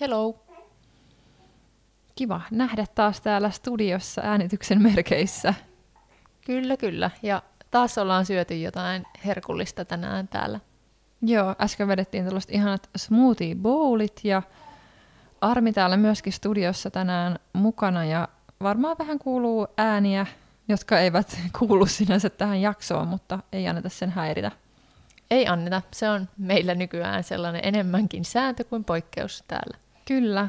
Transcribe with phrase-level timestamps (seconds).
[0.00, 0.44] Hello.
[2.14, 5.54] Kiva nähdä taas täällä studiossa äänityksen merkeissä.
[6.46, 7.10] Kyllä, kyllä.
[7.22, 10.60] Ja taas ollaan syöty jotain herkullista tänään täällä.
[11.22, 14.42] Joo, äsken vedettiin tällaiset ihanat smoothie bowlit ja
[15.40, 18.28] Armi täällä myöskin studiossa tänään mukana ja
[18.62, 20.26] varmaan vähän kuuluu ääniä,
[20.68, 24.50] jotka eivät kuulu sinänsä tähän jaksoon, mutta ei anneta sen häiritä.
[25.30, 25.82] Ei anneta.
[25.92, 29.89] Se on meillä nykyään sellainen enemmänkin sääntö kuin poikkeus täällä.
[30.10, 30.48] Kyllä,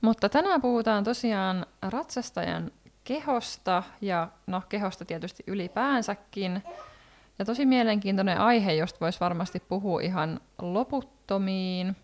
[0.00, 2.70] mutta tänään puhutaan tosiaan ratsastajan
[3.04, 6.62] kehosta ja no kehosta tietysti ylipäänsäkin.
[7.38, 11.96] Ja tosi mielenkiintoinen aihe, josta voisi varmasti puhua ihan loputtomiin.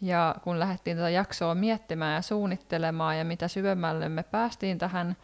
[0.00, 5.16] Ja kun lähdettiin tätä jaksoa miettimään ja suunnittelemaan ja mitä syvemmälle me päästiin tähän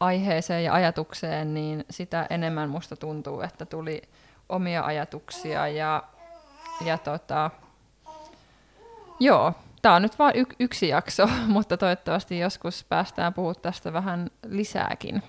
[0.00, 4.02] aiheeseen ja ajatukseen, niin sitä enemmän musta tuntuu, että tuli
[4.48, 6.02] omia ajatuksia ja,
[6.84, 7.50] ja tota,
[9.20, 9.52] joo,
[9.86, 15.22] tämä on nyt vain y- yksi jakso, mutta toivottavasti joskus päästään puhumaan tästä vähän lisääkin.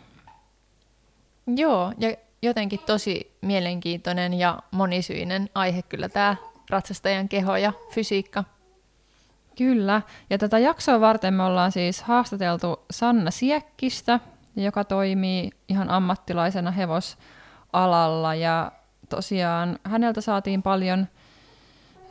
[1.47, 6.35] Joo, ja jotenkin tosi mielenkiintoinen ja monisyinen aihe kyllä tämä
[6.69, 8.44] ratsastajan keho ja fysiikka.
[9.58, 14.19] Kyllä, ja tätä jaksoa varten me ollaan siis haastateltu Sanna Siekkistä,
[14.55, 18.72] joka toimii ihan ammattilaisena hevosalalla, ja
[19.09, 21.08] tosiaan häneltä saatiin paljon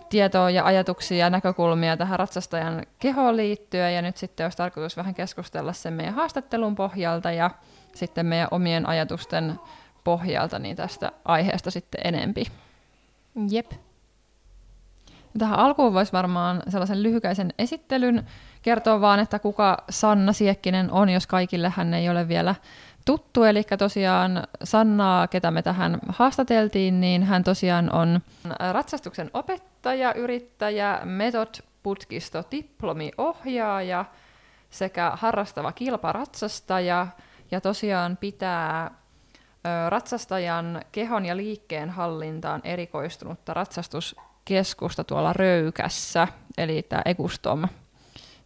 [0.08, 5.14] tietoa ja ajatuksia ja näkökulmia tähän ratsastajan kehoon liittyen, ja nyt sitten olisi tarkoitus vähän
[5.14, 7.50] keskustella sen meidän haastattelun pohjalta ja
[7.94, 9.60] sitten meidän omien ajatusten
[10.04, 12.44] pohjalta niin tästä aiheesta sitten enempi.
[13.50, 13.72] Jep.
[15.38, 18.26] Tähän alkuun voisi varmaan sellaisen lyhykäisen esittelyn
[18.62, 22.54] kertoa vaan, että kuka Sanna Siekkinen on, jos kaikille hän ei ole vielä
[23.06, 23.44] tuttu.
[23.44, 28.20] Eli tosiaan Sannaa, ketä me tähän haastateltiin, niin hän tosiaan on
[28.72, 34.04] ratsastuksen opettaja, yrittäjä, metod-putkisto, diplomiohjaaja
[34.70, 37.06] sekä harrastava kilparatsastaja
[37.50, 38.90] ja tosiaan pitää
[39.88, 46.28] ratsastajan kehon ja liikkeen hallintaan erikoistunutta ratsastuskeskusta tuolla Röykässä,
[46.58, 47.62] eli tämä Egustom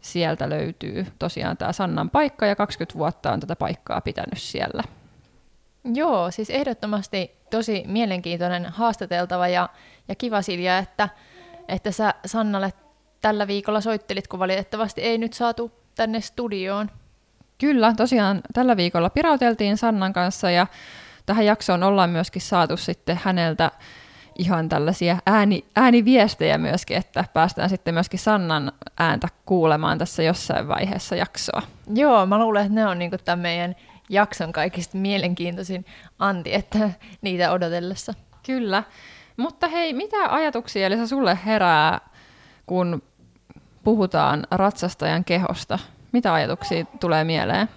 [0.00, 4.82] sieltä löytyy tosiaan tämä Sannan paikka ja 20 vuotta on tätä paikkaa pitänyt siellä.
[5.84, 9.68] Joo, siis ehdottomasti tosi mielenkiintoinen haastateltava ja,
[10.08, 11.08] ja kiva Silja, että,
[11.68, 12.72] että sä Sannalle
[13.20, 16.90] tällä viikolla soittelit, kun valitettavasti ei nyt saatu tänne studioon.
[17.58, 20.66] Kyllä, tosiaan tällä viikolla pirauteltiin Sannan kanssa ja
[21.26, 23.70] tähän jaksoon ollaan myöskin saatu sitten häneltä
[24.38, 31.16] ihan tällaisia ääni, ääniviestejä myöskin, että päästään sitten myöskin Sannan ääntä kuulemaan tässä jossain vaiheessa
[31.16, 31.62] jaksoa.
[31.94, 33.74] Joo, mä luulen, että ne on niinku tämän meidän
[34.08, 35.86] jakson kaikista mielenkiintoisin
[36.18, 36.90] anti, että
[37.22, 38.14] niitä odotellessa.
[38.46, 38.82] Kyllä.
[39.36, 42.00] Mutta hei, mitä ajatuksia Elisa sulle herää,
[42.66, 43.02] kun
[43.84, 45.78] puhutaan ratsastajan kehosta?
[46.12, 47.68] Mitä ajatuksia tulee mieleen?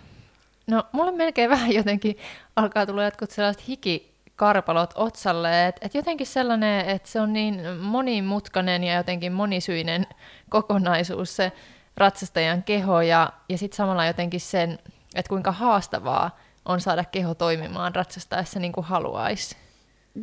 [0.68, 2.18] No, mulle melkein vähän jotenkin
[2.56, 4.13] alkaa tulla jotkut sellaiset hiki
[4.44, 5.68] karpalot otsalle.
[5.68, 10.08] Et, et jotenkin sellainen, että se on niin monimutkainen ja jotenkin monisyinen
[10.50, 11.52] kokonaisuus se
[11.98, 14.80] ratsastajan keho ja, ja sitten samalla jotenkin sen,
[15.16, 19.56] että kuinka haastavaa on saada keho toimimaan ratsastaessa niin kuin haluaisi.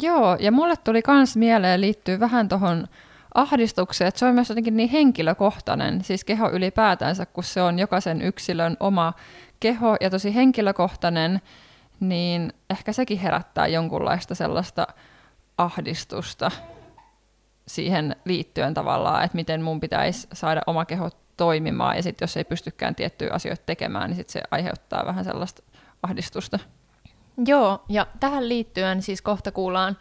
[0.02, 2.88] Joo, ja mulle tuli kans mieleen liittyy vähän tuohon
[3.34, 8.22] ahdistukseen, että se on myös jotenkin niin henkilökohtainen, siis keho ylipäätänsä, kun se on jokaisen
[8.22, 9.12] yksilön oma
[9.60, 11.40] keho ja tosi henkilökohtainen,
[12.00, 14.86] niin ehkä sekin herättää jonkunlaista sellaista
[15.58, 16.50] ahdistusta
[17.66, 22.44] siihen liittyen tavallaan, että miten mun pitäisi saada oma keho toimimaan, ja sitten jos ei
[22.44, 25.62] pystykään tiettyjä asioita tekemään, niin sit se aiheuttaa vähän sellaista
[26.02, 26.58] ahdistusta.
[27.46, 29.96] Joo, ja tähän liittyen siis kohta kuullaan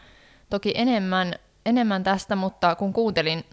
[0.49, 1.33] toki enemmän,
[1.65, 3.45] enemmän tästä, mutta kun kuuntelin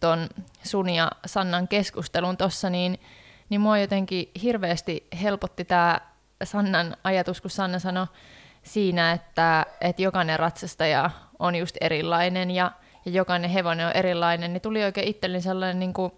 [0.00, 0.28] ton
[0.62, 3.00] sun ja Sannan keskustelun tuossa, niin,
[3.48, 6.00] niin mua jotenkin hirveästi helpotti tämä
[6.44, 8.06] Sannan ajatus, kun Sanna sanoi
[8.62, 12.72] siinä, että, että jokainen ratsastaja on just erilainen ja,
[13.04, 16.12] ja jokainen hevonen on erilainen, niin tuli oikein itselleni sellainen niin kuin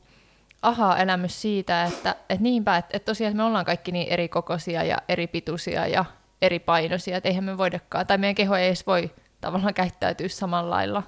[0.62, 4.98] aha-elämys siitä, että, että niinpä, että, että tosiaan me ollaan kaikki niin eri kokoisia ja
[5.08, 6.04] eri pituisia ja
[6.42, 9.10] eri painoisia, että eihän me voidakaan, tai meidän keho ei edes voi
[9.40, 11.02] tavallaan käyttäytyä samalla lailla.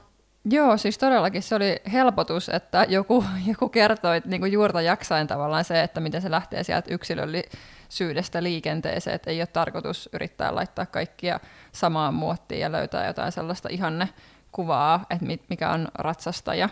[0.50, 5.64] Joo, siis todellakin se oli helpotus, että joku, joku kertoi niin kuin juurta jaksain tavallaan
[5.64, 11.40] se, että miten se lähtee sieltä yksilöllisyydestä liikenteeseen, että ei ole tarkoitus yrittää laittaa kaikkia
[11.72, 14.08] samaan muottiin ja löytää jotain sellaista ihanne
[14.52, 16.68] kuvaa, että mikä on ratsastaja.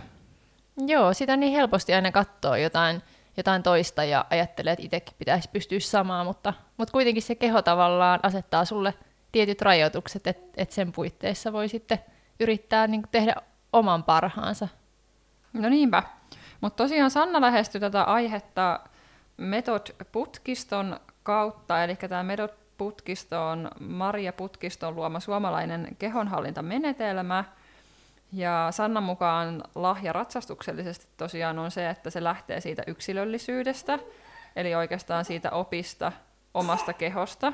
[0.86, 3.02] Joo, sitä niin helposti aina katsoo jotain,
[3.36, 8.20] jotain toista ja ajattelee, että itsekin pitäisi pystyä samaan, mutta, mutta kuitenkin se keho tavallaan
[8.22, 8.94] asettaa sulle
[9.32, 11.98] tietyt rajoitukset, että, että sen puitteissa voi sitten
[12.40, 13.34] yrittää niin tehdä
[13.72, 14.69] oman parhaansa.
[15.52, 16.02] No niinpä.
[16.60, 18.80] Mutta tosiaan Sanna lähestyi tätä aihetta
[19.36, 27.44] Method-putkiston kautta, eli tämä Method-putkisto on Maria Putkiston luoma suomalainen kehonhallintamenetelmä,
[28.32, 33.98] ja Sannan mukaan lahja ratsastuksellisesti tosiaan on se, että se lähtee siitä yksilöllisyydestä,
[34.56, 36.12] eli oikeastaan siitä opista
[36.54, 37.52] omasta kehosta,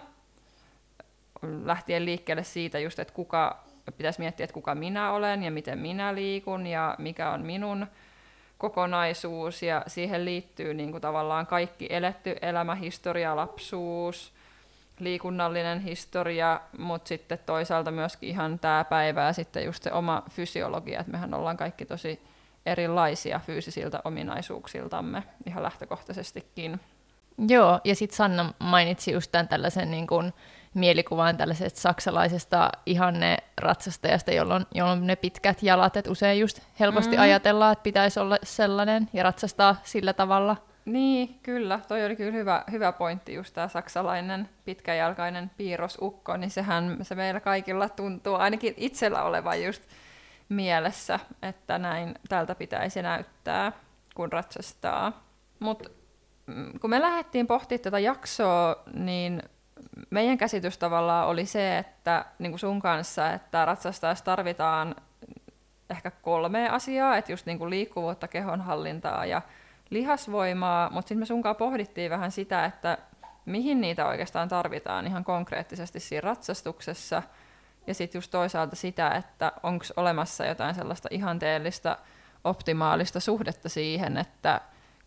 [1.42, 6.14] lähtien liikkeelle siitä just, että kuka pitäisi miettiä, että kuka minä olen ja miten minä
[6.14, 7.86] liikun ja mikä on minun
[8.58, 14.32] kokonaisuus ja siihen liittyy niin kuin tavallaan kaikki eletty elämä, historia, lapsuus,
[14.98, 21.00] liikunnallinen historia, mutta sitten toisaalta myöskin ihan tämä päivä ja sitten just se oma fysiologia,
[21.00, 22.22] että mehän ollaan kaikki tosi
[22.66, 26.80] erilaisia fyysisiltä ominaisuuksiltamme ihan lähtökohtaisestikin.
[27.48, 30.32] Joo, ja sitten Sanna mainitsi just tämän tällaisen niin kuin
[30.74, 34.60] mielikuvaan tällaisesta saksalaisesta ihanne ratsastajasta, jolla
[34.90, 37.22] on ne pitkät jalat, että usein just helposti mm.
[37.22, 40.56] ajatellaan, että pitäisi olla sellainen ja ratsastaa sillä tavalla.
[40.84, 41.80] Niin, kyllä.
[41.88, 47.40] Toi oli kyllä hyvä, hyvä pointti, just tämä saksalainen pitkäjalkainen piirrosukko, niin sehän se meillä
[47.40, 49.82] kaikilla tuntuu, ainakin itsellä olevan just
[50.48, 53.72] mielessä, että näin tältä pitäisi näyttää,
[54.14, 55.24] kun ratsastaa.
[55.58, 55.90] Mutta
[56.46, 59.42] mm, kun me lähdettiin pohtimaan tätä jaksoa, niin
[60.10, 64.94] meidän käsitys tavallaan oli se, että niin kuin sun kanssa, että ratsastajassa tarvitaan
[65.90, 69.42] ehkä kolme asiaa, että just niin kuin liikkuvuutta, kehonhallintaa ja
[69.90, 72.98] lihasvoimaa, mutta sitten me sunkaan pohdittiin vähän sitä, että
[73.46, 77.22] mihin niitä oikeastaan tarvitaan ihan konkreettisesti siinä ratsastuksessa,
[77.86, 81.98] ja sitten just toisaalta sitä, että onko olemassa jotain sellaista ihanteellista,
[82.44, 84.60] optimaalista suhdetta siihen, että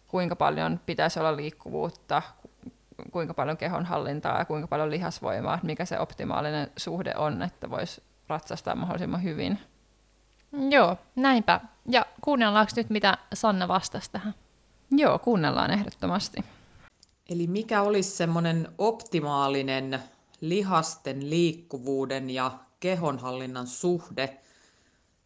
[0.07, 2.21] kuinka paljon pitäisi olla liikkuvuutta,
[3.11, 8.75] kuinka paljon kehonhallintaa ja kuinka paljon lihasvoimaa, mikä se optimaalinen suhde on, että voisi ratsastaa
[8.75, 9.59] mahdollisimman hyvin.
[10.69, 11.61] Joo, näinpä.
[11.89, 14.33] Ja kuunnellaanko nyt, mitä Sanna vastasi tähän?
[14.91, 16.43] Joo, kuunnellaan ehdottomasti.
[17.29, 19.99] Eli mikä olisi semmoinen optimaalinen
[20.41, 24.37] lihasten liikkuvuuden ja kehonhallinnan suhde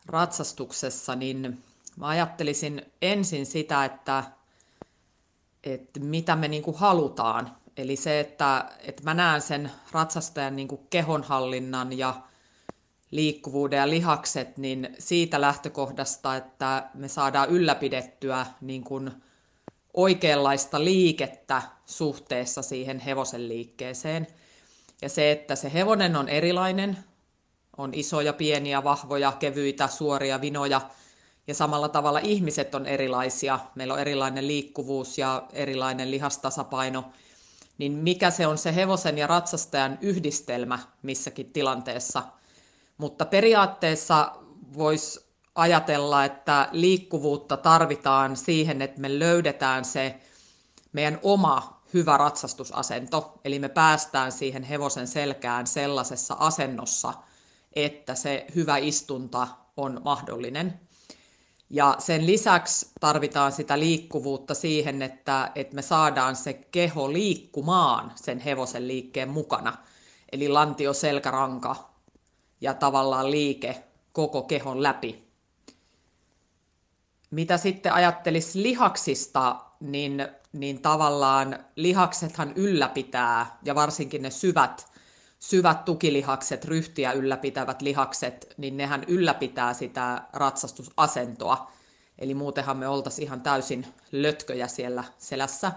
[0.05, 1.63] ratsastuksessa, niin
[1.97, 4.23] mä ajattelisin ensin sitä, että,
[5.63, 10.67] että mitä me niin kuin halutaan Eli se, että, että mä näen sen ratsastajan niin
[10.67, 12.13] kuin kehonhallinnan ja
[13.11, 19.11] liikkuvuuden ja lihakset, niin siitä lähtökohdasta, että me saadaan ylläpidettyä niin kuin
[19.93, 24.27] oikeanlaista liikettä suhteessa siihen hevosen liikkeeseen.
[25.01, 26.97] Ja se, että se hevonen on erilainen,
[27.77, 30.81] on isoja, pieniä, vahvoja, kevyitä, suoria, vinoja,
[31.47, 33.59] ja samalla tavalla ihmiset on erilaisia.
[33.75, 37.03] Meillä on erilainen liikkuvuus ja erilainen lihastasapaino–
[37.77, 42.23] niin mikä se on se hevosen ja ratsastajan yhdistelmä missäkin tilanteessa.
[42.97, 44.31] Mutta periaatteessa
[44.77, 50.19] voisi ajatella, että liikkuvuutta tarvitaan siihen, että me löydetään se
[50.93, 57.13] meidän oma hyvä ratsastusasento, eli me päästään siihen hevosen selkään sellaisessa asennossa,
[57.73, 60.79] että se hyvä istunta on mahdollinen.
[61.69, 68.39] Ja sen lisäksi tarvitaan sitä liikkuvuutta siihen, että, että me saadaan se keho liikkumaan sen
[68.39, 69.77] hevosen liikkeen mukana.
[70.31, 71.89] Eli lantio, selkäranka
[72.61, 75.25] ja tavallaan liike koko kehon läpi.
[77.31, 84.94] Mitä sitten ajattelisi lihaksista, niin, niin tavallaan lihaksethan ylläpitää, ja varsinkin ne syvät
[85.49, 91.71] syvät tukilihakset, ryhtiä ylläpitävät lihakset, niin nehän ylläpitää sitä ratsastusasentoa.
[92.19, 95.71] Eli muutenhan me oltaisiin ihan täysin lötköjä siellä selässä.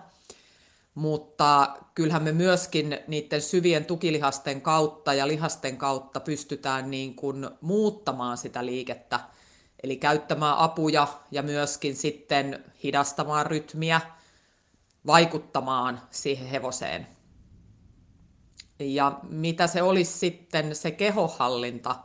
[0.95, 8.39] Mutta kyllähän me myöskin niiden syvien tukilihasten kautta ja lihasten kautta pystytään niin kuin muuttamaan
[8.39, 9.21] sitä liikettä.
[9.83, 14.01] Eli käyttämään apuja ja myöskin sitten hidastamaan rytmiä,
[15.07, 17.18] vaikuttamaan siihen hevoseen.
[18.79, 21.97] Ja mitä se olisi sitten se kehohallinta,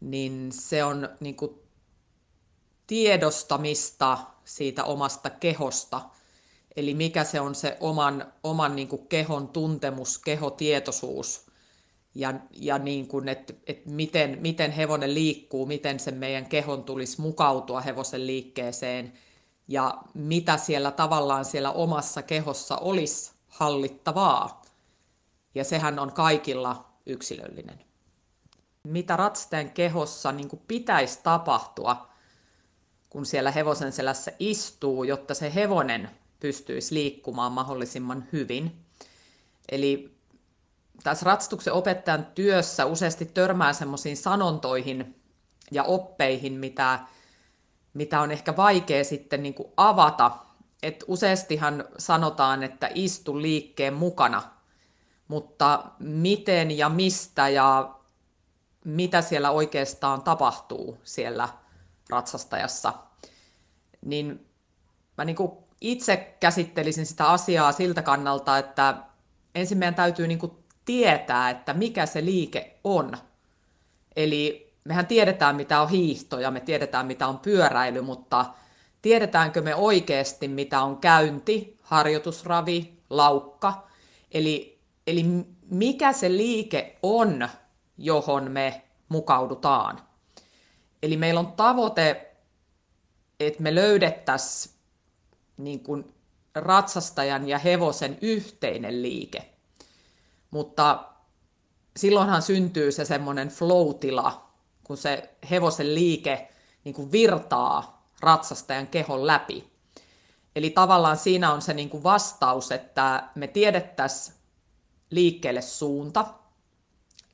[0.00, 1.54] niin se on niin kuin
[2.86, 6.00] tiedostamista siitä omasta kehosta.
[6.76, 11.46] Eli mikä se on se oman, oman niin kuin kehon tuntemus, kehotietoisuus.
[12.14, 17.20] ja, ja niin kuin, että, että miten, miten hevonen liikkuu, miten sen meidän kehon tulisi
[17.20, 19.12] mukautua hevosen liikkeeseen
[19.68, 24.62] ja mitä siellä tavallaan siellä omassa kehossa olisi hallittavaa.
[25.56, 27.80] Ja sehän on kaikilla yksilöllinen.
[28.82, 32.08] Mitä ratsastajan kehossa niin kuin pitäisi tapahtua,
[33.10, 36.10] kun siellä hevosen selässä istuu, jotta se hevonen
[36.40, 38.84] pystyisi liikkumaan mahdollisimman hyvin.
[39.70, 40.16] Eli
[41.02, 45.20] tässä ratsastuksen opettajan työssä useasti törmää semmoisiin sanontoihin
[45.70, 46.98] ja oppeihin, mitä,
[47.94, 50.30] mitä on ehkä vaikea sitten niin kuin avata.
[50.82, 54.55] Et useastihan sanotaan, että istu liikkeen mukana,
[55.28, 57.94] mutta miten ja mistä ja
[58.84, 61.48] mitä siellä oikeastaan tapahtuu siellä
[62.10, 62.92] ratsastajassa,
[64.04, 64.46] niin
[65.18, 68.96] mä niin kuin itse käsittelisin sitä asiaa siltä kannalta, että
[69.54, 70.52] ensin meidän täytyy niin kuin
[70.84, 73.16] tietää, että mikä se liike on.
[74.16, 78.44] Eli mehän tiedetään, mitä on hiihto ja me tiedetään, mitä on pyöräily, mutta
[79.02, 83.86] tiedetäänkö me oikeasti, mitä on käynti, harjoitusravi, laukka.
[84.32, 84.75] Eli,
[85.06, 85.24] eli
[85.70, 87.48] mikä se liike on,
[87.98, 90.00] johon me mukaudutaan.
[91.02, 92.36] Eli meillä on tavoite,
[93.40, 94.74] että me löydettäisiin
[95.56, 96.14] niin
[96.54, 99.50] ratsastajan ja hevosen yhteinen liike.
[100.50, 101.04] Mutta
[101.96, 104.50] silloinhan syntyy se semmoinen flow-tila,
[104.84, 106.48] kun se hevosen liike
[106.84, 109.72] niin kuin virtaa ratsastajan kehon läpi.
[110.56, 114.35] Eli tavallaan siinä on se niin kuin vastaus, että me tiedettäisiin
[115.10, 116.26] liikkeelle suunta,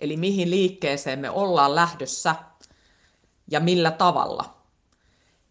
[0.01, 2.35] eli mihin liikkeeseen me ollaan lähdössä
[3.51, 4.57] ja millä tavalla.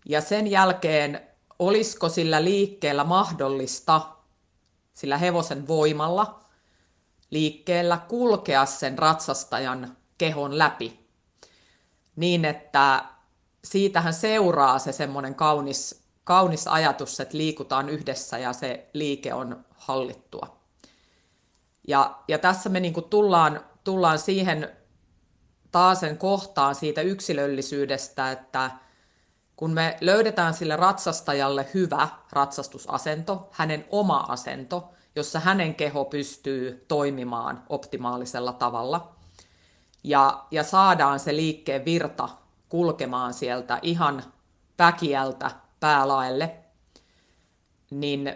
[0.05, 1.27] Ja sen jälkeen
[1.59, 4.01] olisiko sillä liikkeellä mahdollista,
[4.93, 6.39] sillä hevosen voimalla,
[7.29, 10.99] liikkeellä kulkea sen ratsastajan kehon läpi.
[12.15, 13.05] Niin, että
[13.63, 20.60] siitähän seuraa se semmoinen kaunis, kaunis ajatus, että liikutaan yhdessä ja se liike on hallittua.
[21.87, 24.71] Ja, ja tässä me niin tullaan, tullaan siihen
[25.71, 28.71] taasen kohtaan siitä yksilöllisyydestä, että
[29.55, 37.63] kun me löydetään sille ratsastajalle hyvä ratsastusasento, hänen oma asento, jossa hänen keho pystyy toimimaan
[37.69, 39.15] optimaalisella tavalla,
[40.03, 42.29] ja, ja saadaan se liikkeen virta
[42.69, 44.23] kulkemaan sieltä ihan
[44.77, 46.55] päkiältä päälaelle,
[47.89, 48.35] niin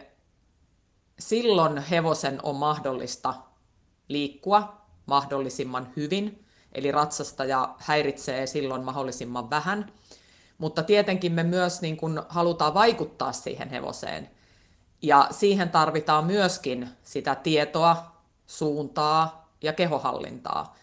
[1.20, 3.34] silloin hevosen on mahdollista
[4.08, 9.86] liikkua mahdollisimman hyvin, eli ratsastaja häiritsee silloin mahdollisimman vähän–
[10.58, 14.30] mutta tietenkin me myös niin kuin halutaan vaikuttaa siihen hevoseen.
[15.02, 18.12] Ja siihen tarvitaan myöskin sitä tietoa,
[18.48, 20.76] suuntaa ja kehohallintaa.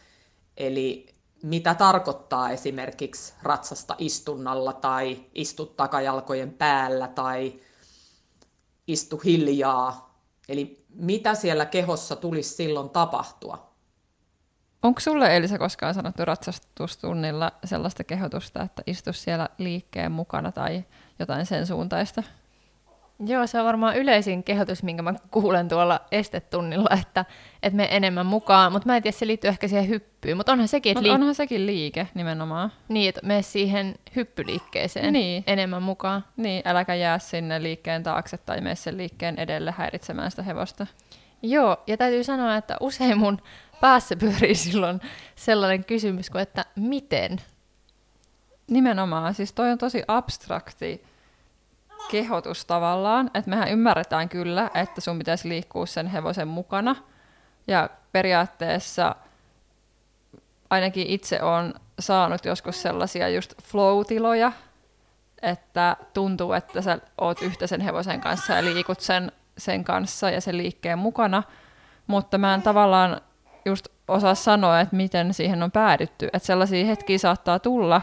[0.57, 1.07] Eli
[1.43, 7.61] mitä tarkoittaa esimerkiksi ratsasta istunnalla tai istu takajalkojen päällä tai
[8.87, 10.12] istu hiljaa.
[10.49, 13.73] Eli mitä siellä kehossa tulisi silloin tapahtua.
[14.83, 20.85] Onko sulle Elisa koskaan sanottu ratsastustunnilla sellaista kehotusta, että istu siellä liikkeen mukana tai
[21.19, 22.23] jotain sen suuntaista?
[23.27, 27.25] Joo, se on varmaan yleisin kehotus, minkä mä kuulen tuolla estetunnilla, että,
[27.63, 30.69] että me enemmän mukaan, mutta mä en tiedä, se liittyy ehkä siihen hyppyyn, mutta onhan
[30.69, 32.73] sekin, liik- onhan sekin liike nimenomaan.
[32.89, 35.45] Niin, että mene siihen hyppyliikkeeseen niin.
[35.47, 36.25] enemmän mukaan.
[36.37, 40.87] Niin, äläkä jää sinne liikkeen taakse tai mene sen liikkeen edelle häiritsemään sitä hevosta.
[41.43, 43.39] Joo, ja täytyy sanoa, että usein mun
[43.81, 45.01] päässä pyörii silloin
[45.35, 47.41] sellainen kysymys kuin, että miten?
[48.71, 51.05] Nimenomaan, siis toi on tosi abstrakti
[52.11, 56.97] kehotus tavallaan, että mehän ymmärretään kyllä, että sun pitäisi liikkua sen hevosen mukana,
[57.67, 59.15] ja periaatteessa
[60.71, 64.53] ainakin itse on saanut joskus sellaisia just flow-tiloja,
[65.43, 70.41] että tuntuu, että sä oot yhtä sen hevosen kanssa ja liikut sen, sen kanssa ja
[70.41, 71.43] sen liikkeen mukana,
[72.07, 73.21] mutta mä en tavallaan
[73.65, 76.27] just osaa sanoa, että miten siihen on päädytty.
[76.33, 78.01] Että sellaisia hetkiä saattaa tulla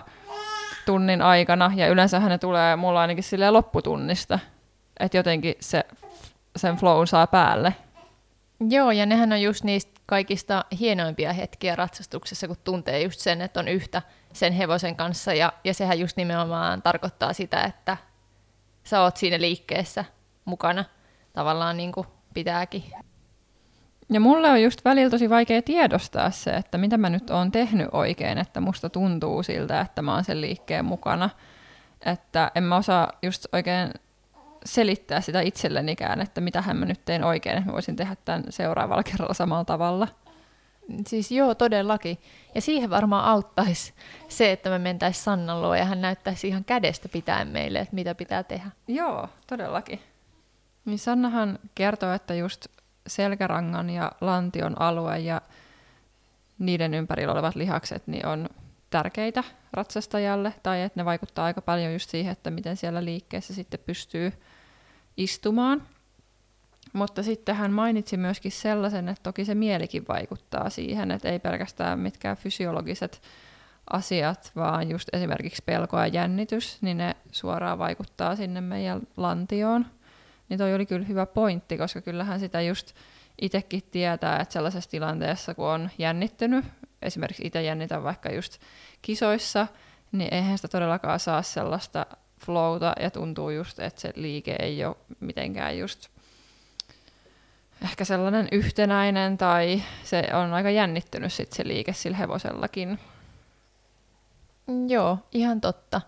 [0.90, 4.40] tunnin aikana, ja yleensä ne tulee mulla ainakin sille lopputunnista,
[5.00, 5.84] että jotenkin se,
[6.56, 7.76] sen flow saa päälle.
[8.70, 13.60] Joo, ja nehän on just niistä kaikista hienoimpia hetkiä ratsastuksessa, kun tuntee just sen, että
[13.60, 14.02] on yhtä
[14.34, 17.98] sen hevosen kanssa, ja, ja sehän just nimenomaan tarkoittaa sitä, että
[18.84, 20.06] sä oot siinä liikkeessä
[20.46, 20.86] mukana
[21.34, 22.84] tavallaan niin kuin pitääkin.
[24.10, 27.88] Ja mulle on just välillä tosi vaikea tiedostaa se, että mitä mä nyt oon tehnyt
[27.92, 31.30] oikein, että musta tuntuu siltä, että mä oon sen liikkeen mukana.
[32.06, 33.92] Että en mä osaa just oikein
[34.66, 39.04] selittää sitä itsellenikään, että mitä mä nyt teen oikein, että mä voisin tehdä tämän seuraavalla
[39.04, 40.08] kerralla samalla tavalla.
[41.08, 42.18] Siis joo, todellakin.
[42.56, 43.94] Ja siihen varmaan auttaisi
[44.28, 48.16] se, että me mentäisiin Sannan luo ja hän näyttäisi ihan kädestä pitäen meille, että mitä
[48.16, 48.72] pitää tehdä.
[48.88, 50.00] Joo, todellakin.
[50.86, 52.68] Niin Sannahan kertoo, että just
[53.10, 55.42] selkärangan ja lantion alue ja
[56.60, 58.50] niiden ympärillä olevat lihakset niin on
[58.90, 63.80] tärkeitä ratsastajalle, tai että ne vaikuttaa aika paljon just siihen, että miten siellä liikkeessä sitten
[63.86, 64.34] pystyy
[65.18, 65.84] istumaan.
[66.94, 72.00] Mutta sitten hän mainitsi myöskin sellaisen, että toki se mielikin vaikuttaa siihen, että ei pelkästään
[72.00, 73.22] mitkään fysiologiset
[73.90, 79.86] asiat, vaan just esimerkiksi pelko ja jännitys, niin ne suoraan vaikuttaa sinne meidän lantioon.
[80.50, 82.96] Niin toi oli kyllä hyvä pointti, koska kyllähän sitä just
[83.42, 86.66] itsekin tietää, että sellaisessa tilanteessa, kun on jännittynyt,
[87.02, 88.58] esimerkiksi itse jännitän vaikka just
[89.02, 89.68] kisoissa,
[90.12, 92.06] niin eihän sitä todellakaan saa sellaista
[92.46, 96.10] flowta ja tuntuu just, että se liike ei ole mitenkään just
[97.82, 103.00] ehkä sellainen yhtenäinen tai se on aika jännittynyt sit se liike sillä hevosellakin.
[104.88, 106.02] Joo, ihan totta.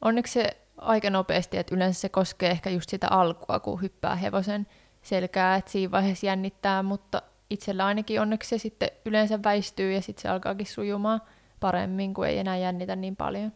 [0.00, 4.66] Onneksi se aika nopeasti, että yleensä se koskee ehkä just sitä alkua, kun hyppää hevosen
[5.02, 10.22] selkää, että siinä vaiheessa jännittää, mutta itsellä ainakin onneksi se sitten yleensä väistyy ja sitten
[10.22, 11.22] se alkaakin sujumaan
[11.60, 13.52] paremmin, kun ei enää jännitä niin paljon.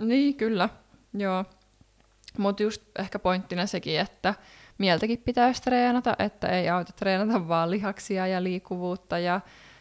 [0.00, 0.68] Niin, kyllä.
[1.14, 1.44] Joo.
[2.38, 4.34] Mutta just ehkä pointtina sekin, että
[4.78, 9.40] mieltäkin pitäisi treenata, että ei auta treenata vaan lihaksia ja liikkuvuutta ja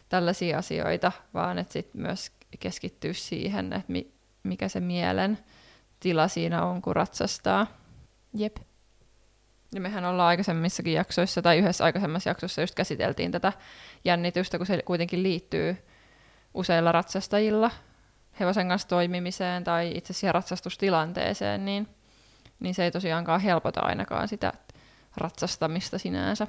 [0.10, 4.12] tällaisia asioita, vaan että sitten myös keskittyä siihen, että mi-
[4.44, 5.38] mikä se mielen
[6.02, 7.68] tila siinä on, kun ratsastaa.
[8.34, 8.58] Jep.
[9.74, 13.54] Ja mehän ollaan aikaisemmissakin jaksoissa, tai yhdessä aikaisemmassa jaksossa just käsiteltiin tätä
[14.06, 15.78] jännitystä, kun se kuitenkin liittyy
[16.54, 17.72] useilla ratsastajilla
[18.40, 21.88] hevosen kanssa toimimiseen tai itse asiassa ratsastustilanteeseen, niin,
[22.60, 24.54] niin se ei tosiaankaan helpota ainakaan sitä
[25.18, 26.48] ratsastamista sinänsä.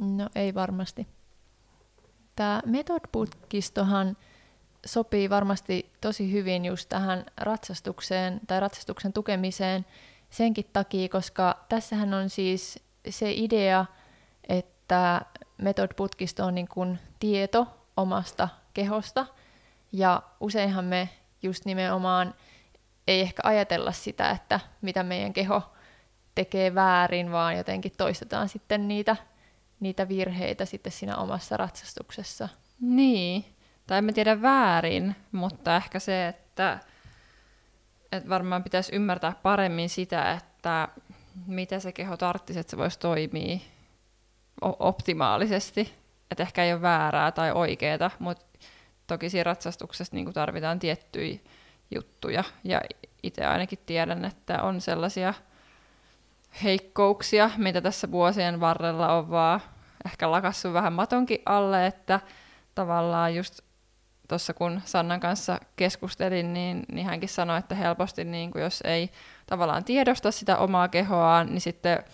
[0.00, 1.06] No ei varmasti.
[2.36, 4.16] Tämä metodputkistohan
[4.86, 9.86] sopii varmasti tosi hyvin just tähän ratsastukseen tai ratsastuksen tukemiseen
[10.30, 13.86] senkin takia, koska tässähän on siis se idea,
[14.48, 15.20] että
[15.58, 19.26] metodputkisto on niin kuin tieto omasta kehosta
[19.92, 21.08] ja useinhan me
[21.42, 22.34] just nimenomaan
[23.06, 25.62] ei ehkä ajatella sitä, että mitä meidän keho
[26.34, 29.16] tekee väärin, vaan jotenkin toistetaan sitten niitä,
[29.80, 32.48] niitä virheitä sitten siinä omassa ratsastuksessa.
[32.80, 33.44] Niin,
[33.88, 36.78] tai en tiedä väärin, mutta ehkä se, että,
[38.12, 40.88] että varmaan pitäisi ymmärtää paremmin sitä, että
[41.46, 43.58] mitä se keho tarvitsisi, että se voisi toimia
[44.60, 45.94] optimaalisesti.
[46.30, 48.58] Että ehkä ei ole väärää tai oikeaa, mutta
[49.06, 51.38] toki siinä ratsastuksessa niin tarvitaan tiettyjä
[51.94, 52.44] juttuja.
[52.64, 52.80] Ja
[53.22, 55.34] itse ainakin tiedän, että on sellaisia
[56.62, 59.60] heikkouksia, mitä tässä vuosien varrella on vaan
[60.04, 62.20] ehkä lakassut vähän matonkin alle, että
[62.74, 63.67] tavallaan just
[64.28, 69.10] tuossa kun Sannan kanssa keskustelin, niin, niin hänkin sanoi, että helposti niin kuin jos ei
[69.46, 72.04] tavallaan tiedosta sitä omaa kehoaan, niin sitten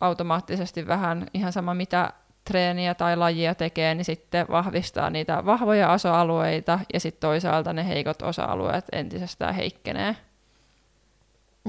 [0.00, 2.12] automaattisesti vähän ihan sama mitä
[2.44, 8.22] treeniä tai lajia tekee, niin sitten vahvistaa niitä vahvoja osa-alueita ja sitten toisaalta ne heikot
[8.22, 10.16] osa-alueet entisestään heikkenee.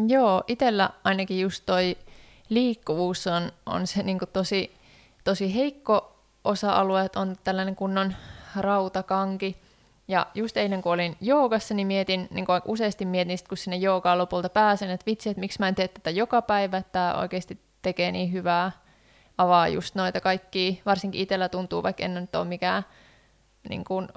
[0.07, 1.97] Joo, itsellä ainakin just toi
[2.49, 4.75] liikkuvuus on, on se niin tosi,
[5.23, 8.15] tosi heikko osa-alue, on tällainen kunnon
[8.61, 9.61] rautakanki.
[10.07, 14.17] Ja just eilen kun olin joogassa, niin mietin, niin kuin useasti mietin, kun sinne joogaan
[14.17, 17.59] lopulta pääsen, että vitsi, että miksi mä en tee tätä joka päivä, että tämä oikeasti
[17.81, 18.71] tekee niin hyvää,
[19.37, 22.83] avaa just noita kaikki, varsinkin itsellä tuntuu, vaikka en nyt ole mikään
[23.69, 24.07] niin kuin,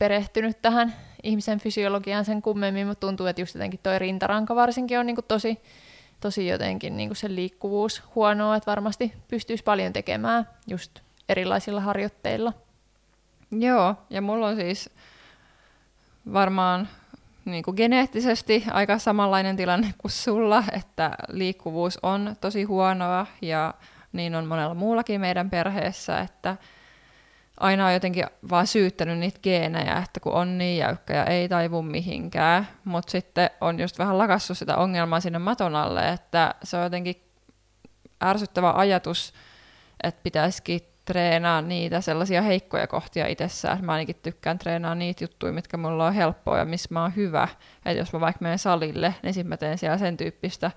[0.00, 5.06] perehtynyt tähän ihmisen fysiologiaan sen kummemmin, mutta tuntuu, että just jotenkin toi rintaranka varsinkin on
[5.06, 5.62] niin kuin tosi,
[6.20, 12.52] tosi jotenkin niin kuin se liikkuvuus huonoa, että varmasti pystyisi paljon tekemään just erilaisilla harjoitteilla.
[13.50, 14.90] Joo, ja mulla on siis
[16.32, 16.88] varmaan
[17.44, 23.74] niin kuin geneettisesti aika samanlainen tilanne kuin sulla, että liikkuvuus on tosi huonoa ja
[24.12, 26.56] niin on monella muullakin meidän perheessä, että
[27.60, 31.82] aina on jotenkin vaan syyttänyt niitä geenejä, että kun on niin jäykkä ja ei taivu
[31.82, 36.82] mihinkään, mutta sitten on just vähän lakassut sitä ongelmaa sinne maton alle, että se on
[36.82, 37.22] jotenkin
[38.24, 39.34] ärsyttävä ajatus,
[40.02, 43.84] että pitäisikin treenaa niitä sellaisia heikkoja kohtia itsessään.
[43.84, 47.48] Mä ainakin tykkään treenaa niitä juttuja, mitkä mulla on helppoa ja missä mä oon hyvä.
[47.86, 50.70] Että jos mä vaikka menen salille, niin sitten mä teen siellä sen tyyppistä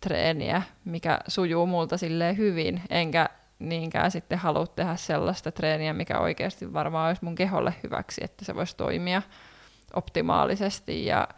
[0.00, 6.72] treeniä, mikä sujuu multa silleen hyvin, enkä niinkään sitten halua tehdä sellaista treeniä, mikä oikeasti
[6.72, 9.22] varmaan olisi mun keholle hyväksi, että se voisi toimia
[9.94, 11.28] optimaalisesti ja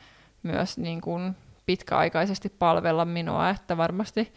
[0.43, 4.33] myös niin kuin pitkäaikaisesti palvella minua, että varmasti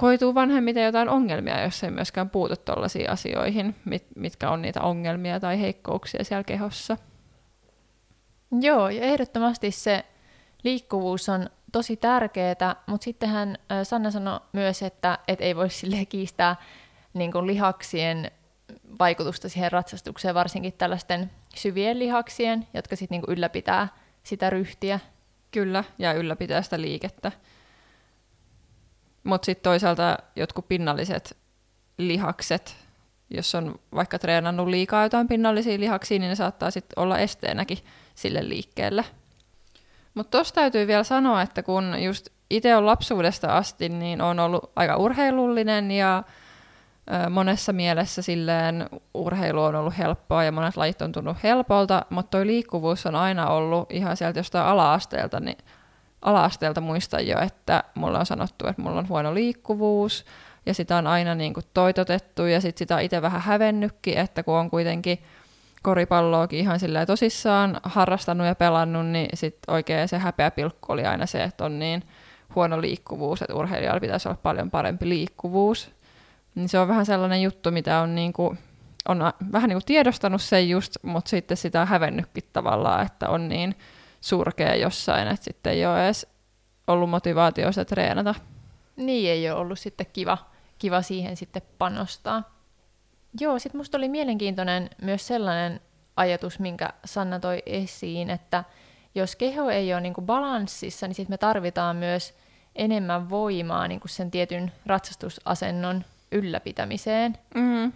[0.00, 5.40] koituu vanhemmiten jotain ongelmia, jos ei myöskään puutu tuollaisiin asioihin, mit, mitkä on niitä ongelmia
[5.40, 6.96] tai heikkouksia siellä kehossa.
[8.60, 10.04] Joo, ja ehdottomasti se
[10.64, 16.56] liikkuvuus on tosi tärkeää, mutta sittenhän Sanna sanoi myös, että et ei voi sille kiistää
[17.14, 18.30] niin kuin lihaksien
[18.98, 23.88] vaikutusta siihen ratsastukseen, varsinkin tällaisten syvien lihaksien, jotka sitten niin ylläpitää
[24.22, 25.00] sitä ryhtiä.
[25.50, 27.32] Kyllä, ja ylläpitää sitä liikettä.
[29.24, 31.36] Mutta sitten toisaalta jotkut pinnalliset
[31.98, 32.76] lihakset,
[33.30, 37.78] jos on vaikka treenannut liikaa jotain pinnallisia lihaksia, niin ne saattaa sitten olla esteenäkin
[38.14, 39.04] sille liikkeelle.
[40.14, 44.72] Mutta tuossa täytyy vielä sanoa, että kun just itse on lapsuudesta asti, niin on ollut
[44.76, 46.22] aika urheilullinen ja
[47.30, 52.46] monessa mielessä silleen urheilu on ollut helppoa ja monet lajit on tuntunut helpolta, mutta tuo
[52.46, 55.58] liikkuvuus on aina ollut ihan sieltä jostain ala-asteelta, niin
[56.22, 60.24] ala-asteelta muistan jo, että mulla on sanottu, että mulla on huono liikkuvuus
[60.66, 64.42] ja sitä on aina niin kuin toitotettu ja sit sitä on itse vähän hävennytkin, että
[64.42, 65.18] kun on kuitenkin
[65.82, 71.26] koripalloakin ihan silleen tosissaan harrastanut ja pelannut, niin sit oikein se häpeä pilkku oli aina
[71.26, 72.02] se, että on niin
[72.54, 75.90] huono liikkuvuus, että urheilijalla pitäisi olla paljon parempi liikkuvuus.
[76.54, 78.58] Niin se on vähän sellainen juttu, mitä on, niin kuin,
[79.08, 79.18] on
[79.52, 83.74] vähän niin kuin tiedostanut sen just, mutta sitten sitä on hävennytkin tavallaan, että on niin
[84.20, 86.26] surkea jossain, että sitten ei ole edes
[86.86, 88.34] ollut motivaatioista treenata.
[88.96, 90.38] Niin ei ole ollut sitten kiva,
[90.78, 92.60] kiva siihen sitten panostaa.
[93.40, 95.80] Joo, sitten musta oli mielenkiintoinen myös sellainen
[96.16, 98.64] ajatus, minkä Sanna toi esiin, että
[99.14, 102.34] jos keho ei ole niinku balanssissa, niin sitten me tarvitaan myös
[102.76, 107.38] enemmän voimaa niinku sen tietyn ratsastusasennon ylläpitämiseen.
[107.54, 107.92] Mm-hmm.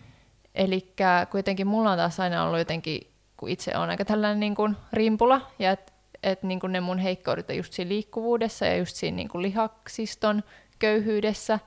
[0.54, 0.92] Eli
[1.30, 5.40] kuitenkin mulla on taas aina ollut jotenkin, kun itse on aika tällainen niin kuin rimpula,
[5.58, 5.76] ja
[6.24, 10.42] että et niin ne mun heikkoudet on just siinä liikkuvuudessa ja just siinä niin lihaksiston
[10.78, 11.58] köyhyydessä,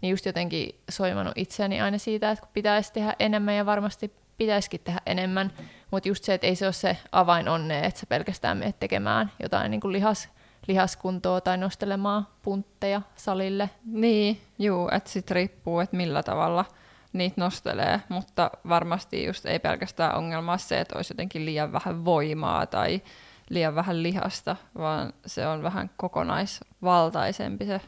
[0.00, 4.80] niin just jotenkin soimannut itseäni aina siitä, että kun pitäisi tehdä enemmän ja varmasti pitäisikin
[4.84, 5.52] tehdä enemmän,
[5.90, 9.32] mutta just se, että ei se ole se avain onne, että sä pelkästään menet tekemään
[9.42, 10.28] jotain niin lihas,
[10.66, 13.70] lihaskuntoa tai nostelemaan puntteja salille.
[13.84, 16.64] Niin, juu, että sitten riippuu, että millä tavalla
[17.12, 22.66] niitä nostelee, mutta varmasti just ei pelkästään ongelma se, että olisi jotenkin liian vähän voimaa
[22.66, 23.02] tai
[23.50, 27.80] liian vähän lihasta, vaan se on vähän kokonaisvaltaisempi se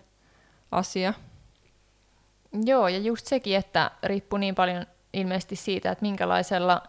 [0.71, 1.14] asia.
[2.64, 6.83] Joo, ja just sekin, että riippuu niin paljon ilmeisesti siitä, että minkälaisella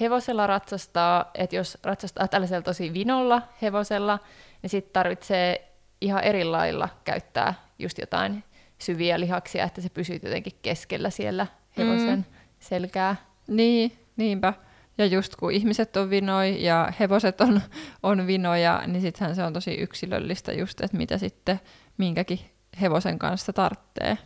[0.00, 4.18] hevosella ratsastaa, että jos ratsastaa tällaisella tosi vinolla hevosella,
[4.62, 8.44] niin sitten tarvitsee ihan eri lailla käyttää just jotain
[8.78, 12.24] syviä lihaksia, että se pysyy jotenkin keskellä siellä hevosen mm.
[12.60, 13.16] selkää.
[13.46, 14.52] Niin, niinpä.
[14.98, 17.60] Ja just kun ihmiset on vinoi ja hevoset on,
[18.02, 21.60] on vinoja, niin sittenhän se on tosi yksilöllistä just, että mitä sitten
[21.98, 22.40] minkäkin
[22.80, 24.18] hevosen kanssa tarvitsee.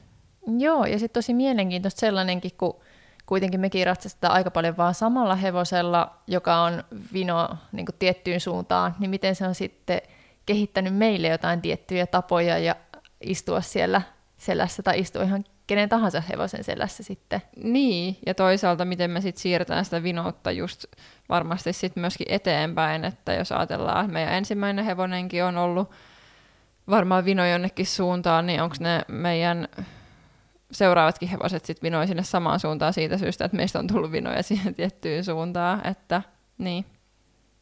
[0.59, 2.81] Joo, ja sitten tosi mielenkiintoista sellainenkin, kun
[3.27, 9.11] kuitenkin mekin ratsastetaan aika paljon vaan samalla hevosella, joka on vino niin tiettyyn suuntaan, niin
[9.11, 10.01] miten se on sitten
[10.47, 12.77] kehittänyt meille jotain tiettyjä tapoja ja
[13.21, 14.03] istua siellä
[14.37, 17.43] selässä tai istua ihan kenen tahansa hevosen selässä sitten.
[17.57, 20.85] Niin, ja toisaalta miten me sitten siirretään sitä vinoutta just
[21.29, 25.91] varmasti sitten myöskin eteenpäin, että jos ajatellaan, että meidän ensimmäinen hevonenkin on ollut
[26.91, 29.69] varmaan vino jonnekin suuntaan, niin onko ne meidän
[30.71, 34.75] seuraavatkin hevoset sitten vinoi sinne samaan suuntaan siitä syystä, että meistä on tullut vinoja siihen
[34.75, 36.23] tiettyyn suuntaan, että
[36.59, 36.85] niin,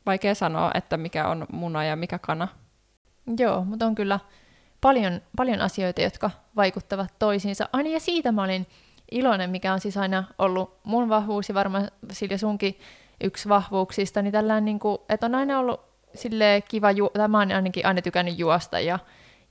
[0.06, 2.48] vaikea sanoa, että mikä on muna ja mikä kana.
[3.38, 4.20] Joo, mutta on kyllä
[4.80, 7.68] paljon, paljon asioita, jotka vaikuttavat toisiinsa.
[7.72, 8.66] Aina ja siitä mä olin
[9.10, 12.78] iloinen, mikä on siis aina ollut mun vahvuus ja varmaan Silja sunkin
[13.20, 15.80] yksi vahvuuksista, niin tällään niin kuin, että on aina ollut
[16.14, 18.98] sille kiva, ju- tai mä oon ainakin aina tykännyt juosta ja,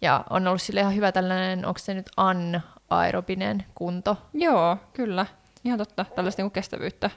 [0.02, 4.18] ja on ollut sille ihan hyvä tällainen, onko se nyt an aerobinen kunto?
[4.34, 5.26] Joo, kyllä.
[5.64, 7.10] Ihan totta, tällaista niin kestävyyttä.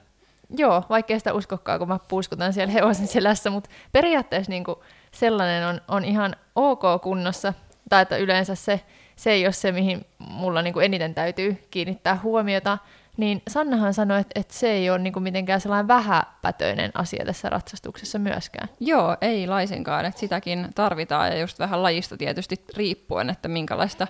[0.56, 4.78] Joo, vaikkei sitä uskokkaan, kun mä puuskutan siellä hevosen selässä, mutta periaatteessa niin kuin
[5.12, 7.54] sellainen on, on ihan ok kunnossa,
[7.88, 8.80] tai että yleensä se,
[9.18, 12.78] se ei ole se, mihin mulla niin kuin eniten täytyy kiinnittää huomiota,
[13.16, 17.50] niin Sannahan sanoi, että, että se ei ole niin kuin mitenkään sellainen vähäpätöinen asia tässä
[17.50, 18.68] ratsastuksessa myöskään.
[18.80, 24.06] Joo, ei laisinkaan, että sitäkin tarvitaan ja just vähän lajista tietysti riippuen, että minkälaista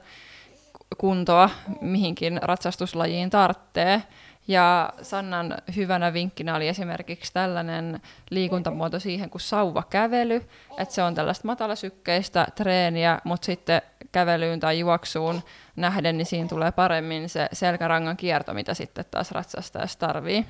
[0.98, 4.02] kuntoa mihinkin ratsastuslajiin tarvitsee.
[4.48, 11.46] Ja Sannan hyvänä vinkkinä oli esimerkiksi tällainen liikuntamuoto siihen kuin sauvakävely, että se on tällaista
[11.46, 13.82] matalasykkeistä treeniä, mutta sitten
[14.12, 15.42] kävelyyn tai juoksuun
[15.76, 20.46] nähden, niin siinä tulee paremmin se selkärangan kierto, mitä sitten taas ratsastajassa tarvii.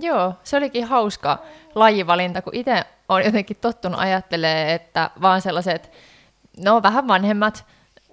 [0.00, 1.38] Joo, se olikin hauska
[1.74, 5.92] lajivalinta, kun itse olen jotenkin tottunut ajattelemaan, että vaan sellaiset,
[6.64, 7.64] no vähän vanhemmat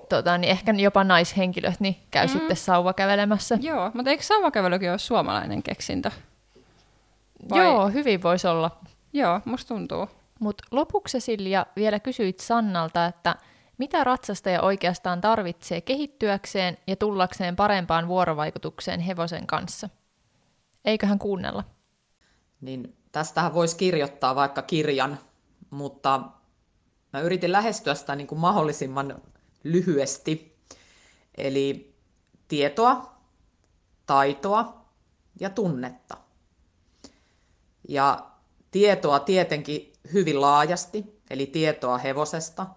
[0.10, 2.32] tota, niin ehkä jopa naishenkilöt niin käy mm.
[2.32, 3.58] sitten sauva kävelemässä.
[3.62, 6.12] Joo, mutta eikö sauvakävelykin ole suomalainen keksintö?
[7.50, 7.64] Vai?
[7.64, 8.78] Joo, hyvin voisi olla.
[9.14, 10.10] Joo, musta tuntuu.
[10.40, 13.36] Mutta lopuksi Silja vielä kysyit Sannalta, että
[13.78, 19.90] mitä ratsastaja oikeastaan tarvitsee kehittyäkseen ja tullakseen parempaan vuorovaikutukseen hevosen kanssa?
[20.86, 21.64] Eiköhän kuunnella.
[22.62, 25.20] Niin tästähän voisi kirjoittaa vaikka kirjan,
[25.70, 26.22] mutta
[27.14, 29.22] mä yritin lähestyä sitä niin kuin mahdollisimman
[29.64, 30.58] lyhyesti.
[31.36, 31.96] Eli
[32.48, 33.16] tietoa,
[34.06, 34.86] taitoa
[35.40, 36.18] ja tunnetta.
[37.90, 38.32] Ja
[38.72, 42.68] tietoa tietenkin hyvin laajasti, eli tietoa hevosesta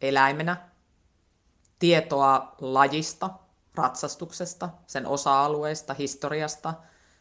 [0.00, 0.68] eläimenä,
[1.78, 3.30] tietoa lajista,
[3.74, 6.74] ratsastuksesta, sen osa-alueista, historiasta,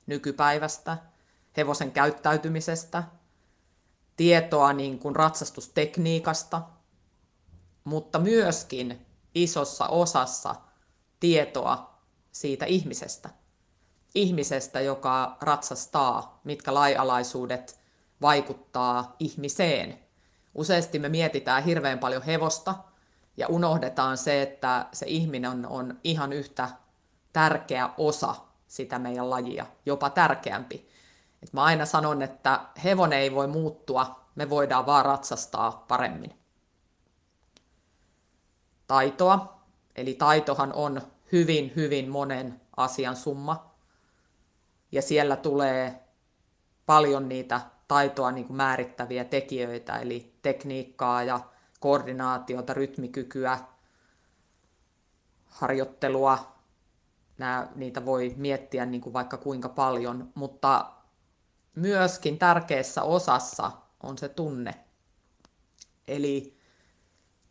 [0.05, 0.97] nykypäivästä,
[1.57, 3.03] hevosen käyttäytymisestä,
[4.15, 6.61] tietoa niin kuin ratsastustekniikasta,
[7.83, 10.55] mutta myöskin isossa osassa
[11.19, 11.99] tietoa
[12.31, 13.29] siitä ihmisestä.
[14.15, 17.79] Ihmisestä, joka ratsastaa, mitkä laialaisuudet
[18.21, 19.99] vaikuttaa ihmiseen.
[20.55, 22.75] Useasti me mietitään hirveän paljon hevosta
[23.37, 26.69] ja unohdetaan se, että se ihminen on, ihan yhtä
[27.33, 28.35] tärkeä osa
[28.67, 30.89] sitä meidän lajia, jopa tärkeämpi.
[31.43, 36.42] Et mä aina sanon, että hevonen ei voi muuttua, me voidaan vaan ratsastaa paremmin.
[38.93, 39.61] Taitoa,
[39.95, 41.01] eli taitohan on
[41.31, 43.71] hyvin, hyvin monen asian summa.
[44.91, 46.03] Ja siellä tulee
[46.85, 51.39] paljon niitä taitoa niin kuin määrittäviä tekijöitä, eli tekniikkaa ja
[51.79, 53.59] koordinaatiota, rytmikykyä,
[55.45, 56.55] harjoittelua.
[57.37, 60.91] Nämä, niitä voi miettiä niin kuin vaikka kuinka paljon, mutta
[61.75, 63.71] myöskin tärkeässä osassa
[64.03, 64.75] on se tunne.
[66.07, 66.62] Eli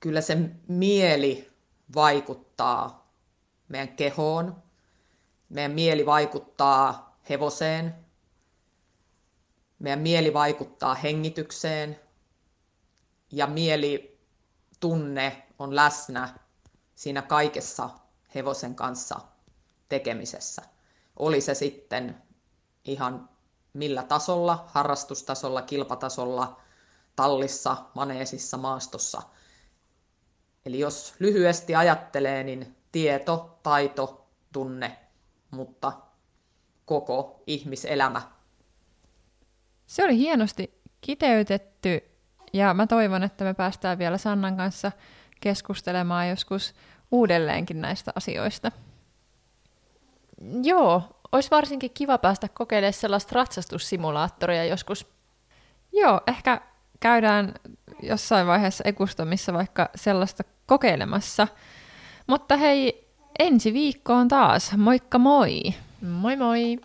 [0.03, 0.38] kyllä se
[0.69, 1.51] mieli
[1.95, 3.12] vaikuttaa
[3.69, 4.62] meidän kehoon,
[5.49, 7.95] meidän mieli vaikuttaa hevoseen,
[9.79, 12.01] meidän mieli vaikuttaa hengitykseen
[13.33, 14.21] ja mieli
[14.81, 16.38] tunne on läsnä
[16.95, 17.91] siinä kaikessa
[18.35, 19.21] hevosen kanssa
[19.88, 20.62] tekemisessä.
[21.17, 22.23] Oli se sitten
[22.85, 23.29] ihan
[23.73, 26.61] millä tasolla, harrastustasolla, kilpatasolla,
[27.17, 29.23] tallissa, maneesissa, maastossa.
[30.66, 34.96] Eli jos lyhyesti ajattelee, niin tieto, taito, tunne,
[35.51, 35.92] mutta
[36.85, 38.22] koko ihmiselämä
[39.92, 42.05] se oli hienosti kiteytetty
[42.53, 44.92] ja mä toivon, että me päästään vielä Sannan kanssa
[45.40, 46.75] keskustelemaan joskus
[47.11, 48.72] uudelleenkin näistä asioista.
[50.62, 55.07] Joo, olisi varsinkin kiva päästä kokeilemaan sellaista ratsastussimulaattoria joskus.
[55.92, 56.61] Joo, ehkä
[57.03, 57.55] käydään
[58.03, 61.49] jossain vaiheessa Ekustomissa vaikka sellaista kokeilemassa.
[62.27, 64.77] Mutta hei, ensi viikkoon taas.
[64.77, 65.62] Moikka moi!
[66.01, 66.79] Moi moi!